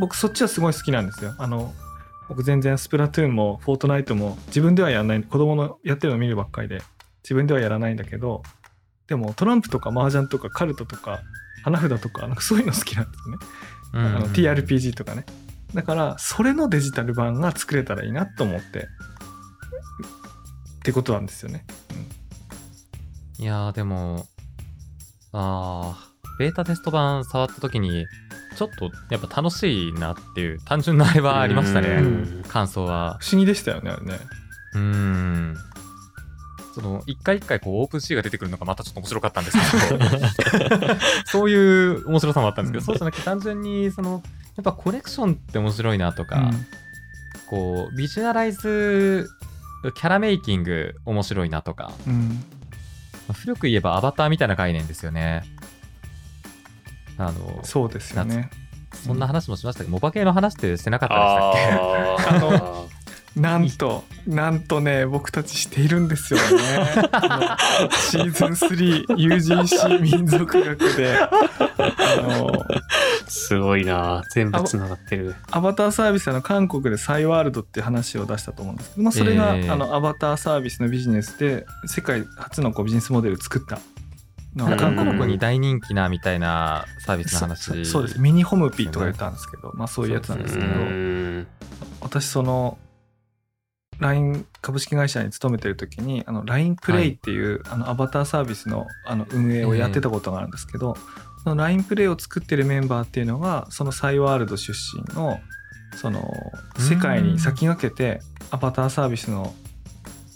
[0.00, 1.34] 僕そっちはすごい好きなんですよ。
[1.38, 1.72] あの
[2.28, 6.80] 僕全然スプラトゥーンもフォートナイトも自分ではやらない子供のやってるの見るばっかりで
[7.22, 8.42] 自分ではやらないんだけど
[9.06, 11.20] でもトランプとか麻雀とかカルトとか
[11.62, 13.38] 花札とかなんかそういうの好きなんですよね、
[13.92, 14.16] うん。
[14.16, 15.26] あの TRPG とかね。
[15.74, 18.82] だからそれのデジタル版が作れたらいいなと思ってっ
[20.82, 21.64] てことなんですよね、
[23.42, 24.24] いやーでも、
[25.32, 28.06] あー、ベータテスト版触った時に、
[28.56, 32.44] ちょっとやっぱ楽しいなっていう、単純なあれはありましたうねん。
[32.46, 33.18] 感想は。
[33.20, 34.20] 不思議でしたよねあれね。
[34.74, 35.56] うーん。
[36.72, 40.04] その、一回一回こう、オープンシーが出てくるのがまたちょっと面白かったんですけど、
[41.26, 42.86] そういう面白さもあったんですけど、うん。
[42.86, 44.22] そうじゃなくて単純に、その、
[44.56, 46.48] やっぱコレクションって面白いなとか、
[47.50, 49.28] こう、ビジュアライズ、
[49.96, 52.44] キャラメイキング面白いなとか、うん、
[53.32, 55.42] 古く言えばアバターみたいな概念ですよね。
[57.18, 58.50] あの、そうですよね。
[58.94, 61.20] そんな話もしましたけど、モバ系の話ってしてなかったで
[62.22, 62.46] したっけ？
[62.46, 62.88] あー
[63.36, 66.46] なんと、なんとね、僕たちしているんですよね。
[68.10, 71.30] シーズン3 UGC 民族学で、あ
[72.20, 72.52] の、
[73.26, 74.22] すごいな。
[74.34, 75.34] 全部つながってる。
[75.50, 83.80] アバターサービスあの韓国でサイワールドっていう話を出したと思うんですけど、まあ、それが、えーあのアバターサービスのビジネスで世界初のこうビジネスモデルを作った。
[84.54, 87.84] 韓国に大人気なみたいなサービスの話。
[87.86, 88.20] そそうです。
[88.20, 91.46] ミニホムピーとか言ったんですけど、まあそういうやつなんですうけど、ん。
[92.02, 92.76] 私その
[94.02, 100.96] LINE 株式会社に勤めてる時にあの LINE プレイっていう、あのアバターサービスのあの運営をやってたことがあるんですけど、
[101.42, 105.38] その LINE プレイを作ってるメンバーっていうのがそのサイワールド出身の
[105.96, 106.32] その
[106.78, 109.54] 世界に先駆けてアバターサービスの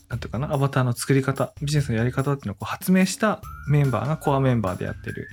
[0.09, 5.29] なんていうかなアバターの作り方ビジネスのやり方っていうのをこう発明したメンバーがコアメンバーでやってる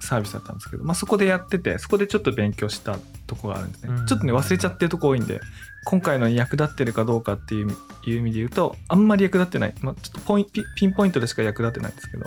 [0.00, 4.06] サービスだったんですけど、まあ、そこでやっててそこでちょっと勉強したとこがあるんですね、うん。
[4.06, 5.40] ちょっとね忘れちゃってるとこ多いんで
[5.84, 7.70] 今回のに役立ってるかどうかっていう
[8.06, 12.26] いう意味で言うとあんまり役立ってない、まあ、ちょっとポインピピンポイントでしか役立ってないんですけど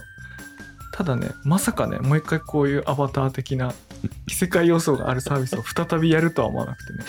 [0.94, 3.74] ただねまさかねもう一回こういうアバター的な
[4.28, 7.04] 異世界要素があるサービスを再びやるとは思わなくてね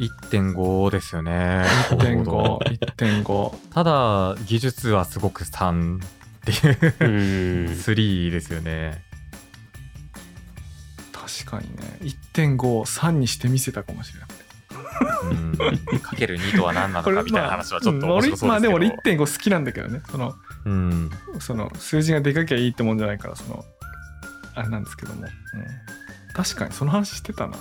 [0.00, 1.64] 1.5ですよね。
[1.90, 6.06] 1.51.5 ただ、技術はすごく3っ
[6.44, 7.72] ていううーん。
[7.72, 9.02] 3ですよね。
[11.12, 14.49] 確かにね1.5を3にしてみせたかもしれないうん。
[16.02, 18.48] かける2とは何なのかみたいな話はちょっとまあ面白そうですけど。
[18.48, 21.10] まあでも俺1.5好きなんだけどねそのうん。
[21.40, 23.64] その数字がでかきゃいいってもんじゃないからその
[24.54, 25.28] あれなんですけども、うん、
[26.34, 27.56] 確かにその話してたな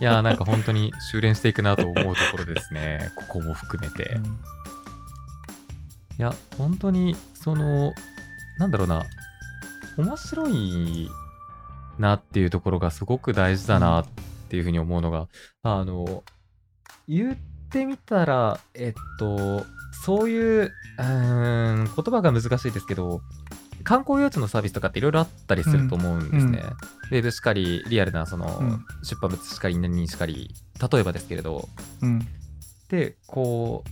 [0.00, 3.10] いやーなんか本当に修練していくなと思うところですね。
[3.16, 4.18] ここも含めて。
[6.18, 7.94] いや、本当に、その、
[8.58, 9.04] なんだろうな、
[9.96, 11.10] 面白い
[11.98, 14.22] なっていうところがすごく大事だなって
[14.56, 15.28] いうふうに思うのが、
[15.62, 16.24] あの、
[17.08, 17.36] 言っ
[17.70, 19.64] てみたら、えっと、
[20.04, 23.20] そういう、うーん、言葉が難しいですけど、
[23.82, 26.62] 観光用地のサービスとかっていろいろあったりすると思うんですね。
[27.10, 28.84] ウェブしかり、リアルなその、うん。
[29.02, 30.54] 出版物しかり、何しかり、
[30.92, 31.68] 例えばですけれど、
[32.02, 32.26] うん。
[32.90, 33.90] でこう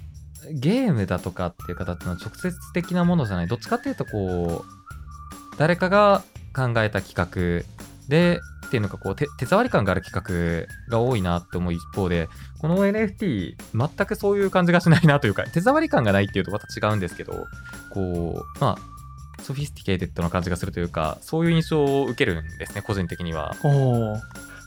[0.53, 3.47] ゲームだとかっていう形の直接的なものじゃない。
[3.47, 6.23] どっちかっていうとこう誰かが
[6.55, 7.65] 考えた企画
[8.09, 12.29] でっていうのがこう手手触り感がある企画が多いなって思う一方で
[12.61, 17.47] この NFT 全くそういう感じがしないなというか手触り感がないっていうとまた違うんですけど
[17.91, 23.57] こうまあ sophisticated な感じがするというかそういう印象を受けるんですね個人的には。
[23.63, 24.17] おお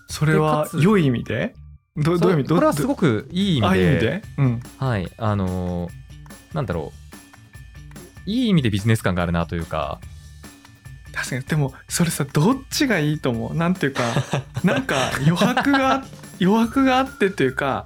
[0.08, 1.56] それは良い意味で？
[1.96, 2.50] どどういう意味？
[2.50, 3.68] どこれはすごくくいい意味で。
[3.68, 4.22] あいい意味で？
[4.38, 4.62] うん。
[4.78, 5.92] はい、あのー
[6.54, 6.92] なんだろ
[8.28, 10.02] う、いい意味でビジネス感があるなというか、
[11.14, 13.56] 確かにでもそれさどっちがいいと思う？
[13.56, 14.04] なんていうか
[14.64, 14.96] なんか
[15.26, 16.04] 余白が
[16.42, 17.86] 余白があってっていうか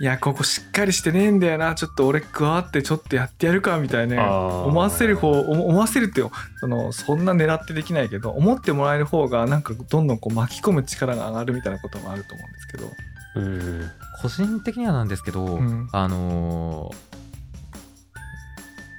[0.00, 12.92] いやここしっかりしてねえんだよなちょっと俺加わってちょっとやってやるかみたいな思わせる方思思わせるってよそのそんな狙ってできないけど思ってもらえる方がなんかどんどんこう巻き込む力が上がるみたいなこともあると思うんですけど。
[13.36, 13.90] うん。
[14.22, 15.88] 個人的にはなんですけど、うん。
[15.92, 16.96] あのー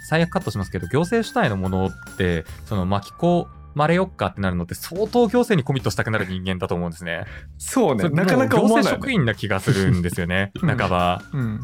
[0.10, 3.46] 最悪カットしますけど、行政主体のものって、その巻き込
[3.78, 7.26] まれよっかってなるのって、相当行政にコミットしたくなる人間だと思うんですね。
[7.58, 11.22] そうねなかなか思わない、行政職員な気がするんですよね、 うん半ば。
[11.34, 11.60] うん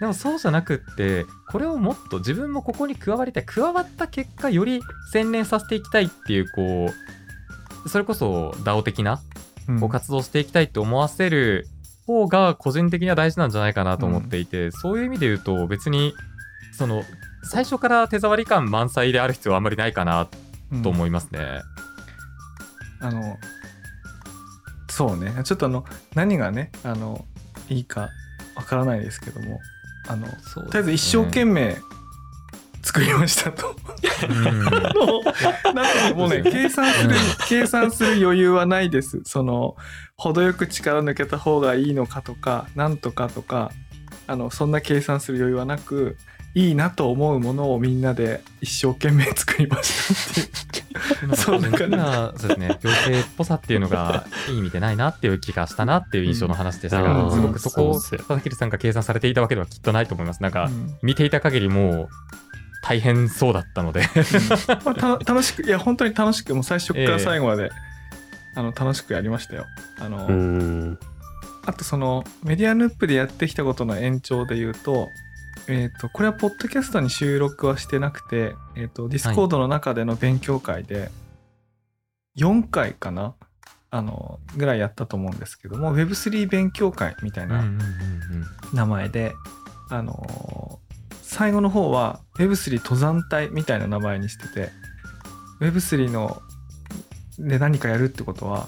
[0.00, 3.44] でもそうじゃなくって、これをもっと自分もここに加わりたい。
[3.44, 4.80] 加わった結果、より
[5.12, 6.88] 洗練させていきたいっていう、こ
[7.84, 9.20] う、それこそ DAO 的な
[9.68, 11.66] うんこう活動していきたいって思わせる
[12.06, 16.14] 方が個人的には大事なんじゃないかなと思っていて、そういう意味で言うと別に
[16.72, 17.02] その
[17.42, 20.47] 最初から手触り感満載である必要はあんまりないかなうん
[20.82, 21.60] と思いますね。
[23.00, 23.36] あの
[24.90, 27.24] そうねちょっとあの何がねあの
[27.68, 28.08] いいか
[28.56, 29.60] わからないですけども
[30.08, 31.76] あのそうとりあえず一生懸命
[32.82, 33.76] 作りましたと。
[35.74, 37.14] なんかもうね計算する
[37.46, 39.20] 計算する余裕はないです。
[39.24, 39.76] その
[40.16, 43.70] 程よく力抜けた方がいいのかとかなんとかとか
[44.26, 46.16] あのそんな計算する余裕はなく
[46.54, 51.36] いいなと思うものをみんなで一生懸命作りましたっていう。
[51.36, 52.68] そんな感じまあそうですね。
[52.82, 57.32] 行政っぽさっていうのがいい意味でないなっていう気がしたなっていう印象の話でしたが、うん。
[57.32, 60.42] すごくそこを佐々木さんが計算されていたわけではきっとないと思います。
[60.42, 60.96] なんか、うん。
[61.02, 62.08] 見ていた限りもう
[62.82, 64.02] 大変そうだったので。
[64.84, 67.70] まあ、た 楽しくいや本当に楽しくもう最初から最後まで、
[68.54, 69.66] あの楽しくやりましたよ。
[70.00, 70.98] あの、うん。
[71.66, 75.10] あとそのメディアヌップでやってきたことの延長で言うと,、
[75.68, 81.10] えー、とこれはポッドキャストに収録はしてなくて、えー、と Discord の中での勉強会で
[82.36, 83.34] 4回かな？
[83.90, 87.64] あのぐらいやったと思うんですけども Web3 勉強会みたいな
[88.74, 89.34] 名前で、
[89.90, 90.88] あのー
[91.30, 94.70] 最後の方は Web3 登山隊みたいな名前にしてて
[95.60, 96.40] Web3 の
[97.38, 98.66] で何かやるってことは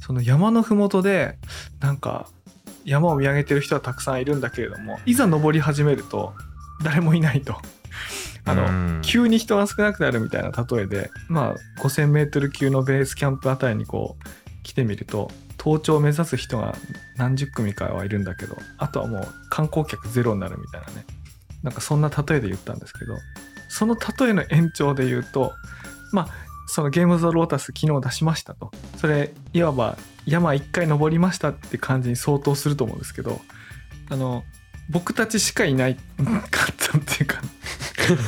[0.00, 1.36] その山の麓で
[1.80, 2.26] なんか
[2.88, 6.32] 山を見上げてる人はたくさんいるんだけれどもいざ登り始めると
[6.82, 7.56] 誰もいないと。
[8.44, 16.74] あの、うん急に人が少なくなるみたいな例えでまあ 5,000m 級のベースキャンプあたりにこう来てみると登頂を目指す人が
[17.16, 21.04] 何十組かはいるんだけどあとはもう観光客ゼロになるみたいなね
[21.62, 23.16] なんかそんな例えで言ったんですけど
[23.68, 25.52] その例えの延長で言うと
[26.12, 26.28] まあ
[26.68, 28.70] そのゲーム・ザ・ロータス昨日出しましたと。
[28.98, 33.40] それいわば山一回登りましたって感じに相当すると思うんですけど
[34.10, 34.44] あの
[34.90, 36.02] 僕たちしかいないか
[36.70, 37.40] ったっていうか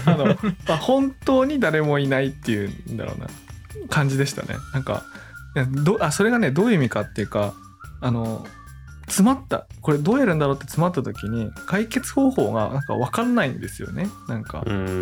[0.11, 0.25] あの、
[0.67, 3.27] まあ、本当に誰もいないっていうんだろうな
[3.89, 4.57] 感じでしたね。
[4.73, 5.05] なんか
[5.85, 7.53] どあそれがねどういう意味かっていうか
[8.01, 8.47] あの
[9.03, 14.09] 詰まったこれどうやるんだろうって詰まった時に解決方法がなんか分かんないんですよね。
[14.29, 14.97] なんか、ううん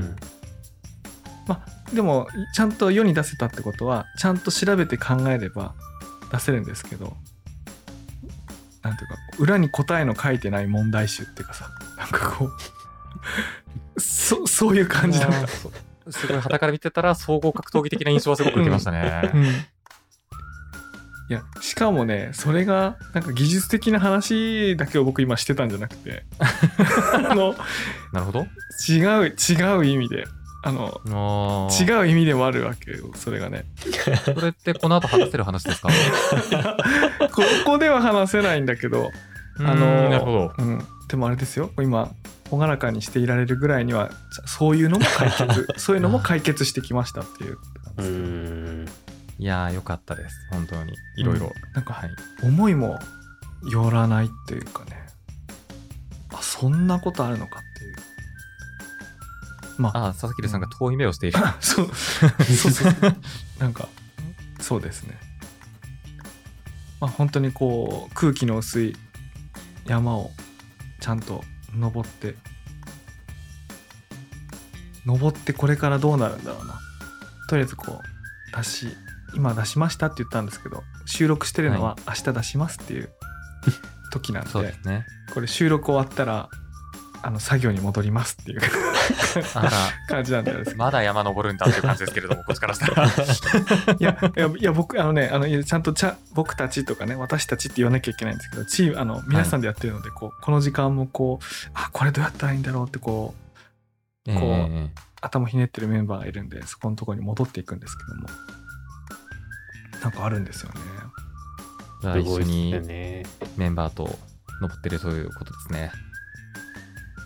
[0.00, 0.16] ん
[1.94, 5.74] でもちゃんと世に出せたってことはちゃんと調べて考えれば
[6.30, 7.16] 出せるんですけど
[8.82, 15.48] なんていうか裏に答えの書いてない問題集っていうかさなんかこうそそういう感じだった。
[16.10, 19.38] すごい傍から見てたら総合格闘技的な印象はすごく受けましたねう。
[19.38, 26.24] んいやしかもねそれがなんか技術的な話だけを僕今してたんじゃなくて
[27.14, 27.54] あの
[28.12, 28.46] なるほど。
[28.88, 30.26] 違う違う意味で
[30.64, 33.64] あの違う意味でもあるわけよそれがね
[34.24, 35.88] それってこの後話せる話ですか？
[37.34, 39.10] ここでは話せないんだけど、
[39.58, 40.54] あのなるほど。
[40.58, 42.10] うん、でもあれですよ今
[42.50, 44.10] 朗らかにしていられるぐらいには
[44.46, 47.58] そういうのも解決 そういうのも解決してきましたっていう
[47.98, 48.88] うん
[49.38, 50.36] いやーよかったです。
[50.52, 50.92] 本当に。
[51.16, 51.50] いろいろ。
[51.74, 52.10] なんかはい。
[52.44, 52.98] 思いも
[53.68, 55.06] よらないっていうかね
[56.32, 57.96] あそんなことあるのかっていう
[59.78, 59.98] まあ。
[59.98, 61.38] ああ、佐々木さんが遠い目をしている。
[61.60, 61.90] そう。
[61.94, 62.94] そう
[63.58, 63.88] なんか
[64.60, 65.18] そうですね。
[67.00, 68.96] まあ本当にこう空気の薄い
[69.86, 70.30] 山を
[71.00, 71.42] ちゃんと
[71.74, 72.36] 登って
[75.04, 76.78] 登ってこれからどうなるんだろうな。
[77.48, 78.96] とりあえずこう出し
[79.34, 83.10] 今出しましたって言ったんですけど収録してるのは明日出しますっていう
[84.12, 85.04] 時なんで,、そうですね。
[85.34, 86.48] これ収録終わったら
[87.22, 88.60] あの作業に戻りますっていう
[90.08, 93.06] 感じなんでまだ山登るんだっていう感じですけれども、 こっちからしたら。
[93.06, 93.08] い
[94.00, 103.34] やいやいや僕あのねあのちゃんとちゃ僕たちとかね私たちって言わなきゃいけないんですけどチームあの皆さんでやってるので、こうこの時間もこうあこれどうやったらいいんだろうってこ
[104.26, 108.28] うえこうえ頭ひねってるメンバーがいるんでそこのところに戻っていくんですけども
[110.02, 110.80] なんかあるんですよね。
[112.20, 112.74] 一緒に
[113.56, 114.18] メンバーと
[114.60, 115.92] 登ってるということですね。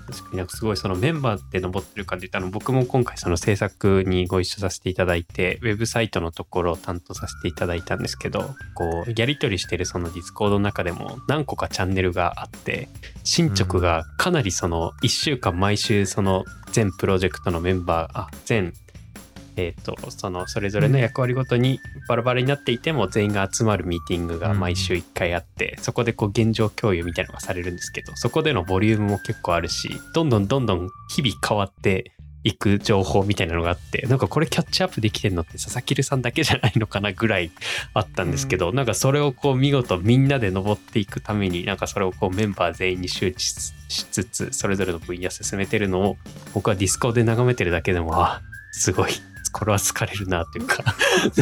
[0.07, 12.89] 確かにすごいそのメンバーって登ってるかって言ったの僕も今回その制作にご一緒させていただいてウェブサイトのところを担当させていただいたんですけどこうやり取りしてるその Discord の中でも何個かチャンネルがあって
[13.25, 18.73] 進捗がかなりその1週間毎週その全プロジェクトのメンバーあ全
[19.57, 32.13] えっ、とそのそれぞれの役割ごとにバラバラになっていても全員が集まるミーティングが毎週1回あって、そこでこう現状共有みたいなのがされるんですけどそこでのボリュームも結構あるしどんどんどんどん日々変わって
[32.47, 37.51] いく情報みたいなのがあってなんかこれキャッチアップできてるのって佐々木さんだけじゃないのかなぐらい
[37.93, 46.17] あったんですけど、なんかそれをこう見事みんなで登っていくためになんかそれをこうメンバー全員に周知ししつつそれぞれの分野進めてるのを
[46.55, 48.43] 僕はディスコで眺めてるだけでもあ
[48.73, 49.13] すごい
[49.57, 50.85] これは疲れるなというか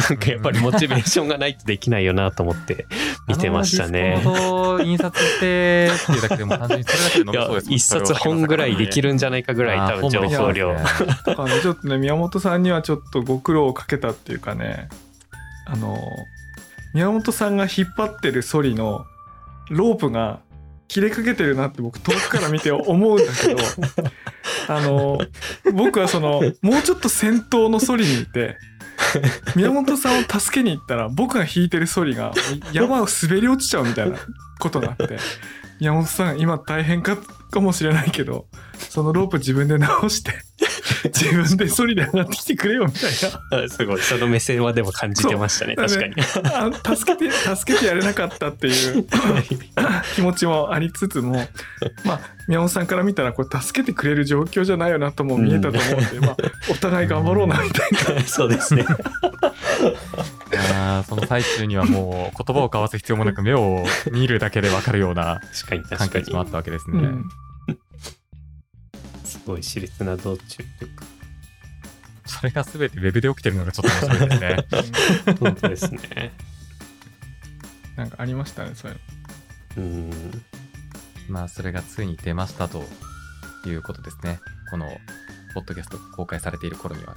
[0.09, 2.85] なんかやっぱりモチベーションがないとできないよなと思って
[3.27, 4.23] 見てましたね。
[4.85, 10.79] 印刷してっていうだけでも単純にそれだけで飲めそうです一冊本ぐらいできるんじゃないかぐらい多分情報量ね
[11.25, 11.97] だからねちょっとね。
[11.97, 14.87] 宮本さんにはちょっとご苦労をかけたっていうかね
[15.65, 15.99] あの
[16.93, 19.05] 宮本さんが引っ張ってるソリの
[19.69, 20.39] ロープが
[20.87, 23.61] 切れかけてるなって僕遠くから見て思うんだけど
[24.67, 25.19] あの
[25.73, 28.57] 僕はそのもうちょっと先頭のソリにいて
[29.55, 32.33] 宮本さんを助けに行ったら僕が引いてるソリが
[32.71, 34.17] 山を滑り落ちちゃうみたいな
[34.59, 35.17] ことがあって
[35.79, 37.17] 宮本さん今大変か
[37.51, 40.33] かもしれないけどそのロープ自分で直して
[41.13, 43.11] 自分でソリで上がってきてくれよみたい
[43.65, 44.01] あ すごい。
[44.01, 45.75] その目線はでも感じてましたね。
[45.75, 46.95] 確かに。
[46.95, 49.05] 助けて 助けてやれなかったっていう
[50.15, 51.47] 気持ちもありつつも
[52.03, 56.37] まあ宮本さんから見たらこれ助けてくれる状況じゃないよなとも見えたと思うんで、まあ、
[56.69, 58.23] お互い頑張ろうなみたいな。
[58.23, 58.85] そうですね。
[61.07, 65.41] その最中にはもう言葉を交わす必要もなく目を見るだけで分かるような
[65.97, 66.99] 関係値もあったわけですね。
[66.99, 67.25] うん
[69.45, 71.05] すごい熾烈な道中というか
[72.25, 75.37] それが全てウェブで起きてるのがちょっと面白いですね。
[75.39, 76.33] 本当ですね
[77.95, 79.85] なんかありましたねそういうの。
[79.85, 80.43] うん
[81.29, 82.83] まあそれがついに出ましたと
[83.67, 84.39] いうことですね。
[84.71, 84.87] この
[85.53, 87.15] ポッドキャスト公開されている頃には。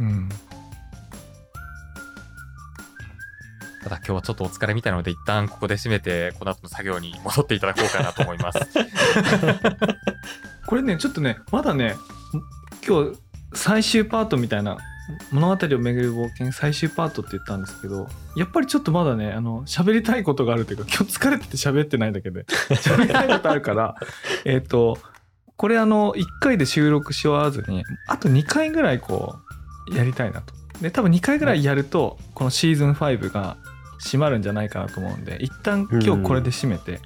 [0.00, 0.28] うん
[3.86, 8.58] ただ今日はちょっとお疲れみたいなので一旦ここで締めてこの後の作業に戻っていただこうかなと思います。
[10.66, 11.94] これねちょっとねまだね
[12.84, 13.12] 今日
[13.54, 14.76] 最終パートみたいな
[15.30, 23.94] 物語を巡る冒険最終パートって言ったんですけどやっぱりちょっとまだねあの喋りたいことがあるというか今日疲れてて喋ってないだけで喋りたいことあるから
[24.44, 24.98] えっと
[25.56, 29.36] これあの1回で収録し終わらずにあと2回ぐらいこ
[29.92, 33.56] うやりたいなとで多分2回ぐらいやるとこのシーズン5が
[33.98, 37.00] 閉まるんじゃないかなと思うんで一旦今日これで閉めて、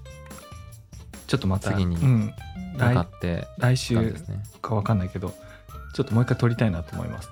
[1.26, 2.34] ちょっとまた次にうん、
[2.74, 4.42] 公開かって来週ですね。
[4.60, 5.34] か分かんないけど
[5.94, 7.30] ちょっともう一回撮りたいなと思います。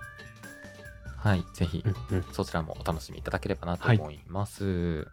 [1.16, 1.84] はい、ぜひ。
[2.32, 5.08] そちらもお楽しみいただければなと思います。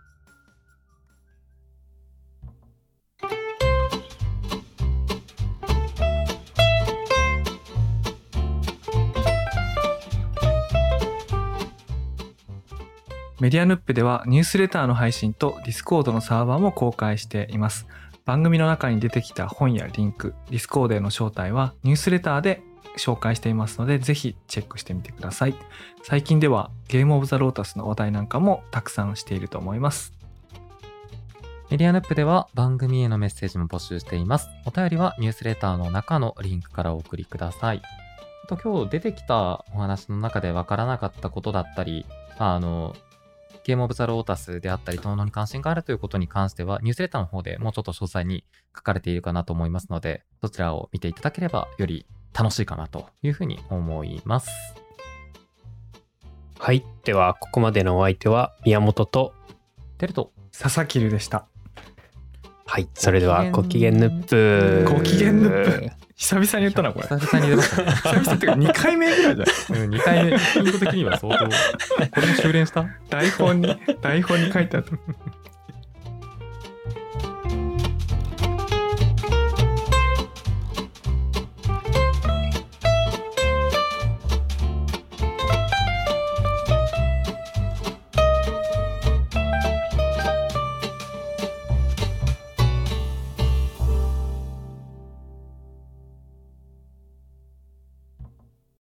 [13.42, 17.86] メディアヌップではニュースレターの配信と Discord のサーバーも公開しています。
[18.24, 22.62] 番組の中に出てきた本やリンク、ディスコードへの招待はニュースレターで
[22.98, 25.56] 紹介していますので、ぜひチェックしてみてください。
[26.04, 30.14] 最近では Game of the Lotus の話題なんかもたくさんしていると思います。
[31.70, 34.48] メディアヌップでは番組へのメッセージも募集しています。
[34.66, 37.82] お便りはニュースレターの中のリンクからお送りください。
[38.46, 42.06] あと今日出てきたお話の中でわからなかったことだったり、
[42.38, 42.96] あの、
[43.64, 48.44] ゲームオブザロータスであったり、トーノに関心があるということに関しては、ニュースレターの方でもうちょっと詳細に
[48.76, 54.50] 書かれているかなと思いますので、そちらを見ていただければより楽しいかなというふうに思います。
[56.60, 56.86] はい。
[57.04, 59.34] では、ここまでのお相手は宮本と、
[59.98, 61.48] テルト、佐々木るでした。
[62.66, 62.90] はい。
[62.94, 64.86] それでは、ご機嫌ヌップ。
[64.92, 66.05] ご機嫌ヌップ。
[66.18, 67.08] 久々に言ったな、これ。
[67.08, 67.92] 久々に出ましたね。
[67.92, 69.84] 久々っていうか2回目ぐらいじゃない？
[69.84, 71.52] うん、2回目、頻度的には相当、こ
[72.22, 72.86] れも修練した？
[73.10, 74.92] 台本に、台本に書いてあった。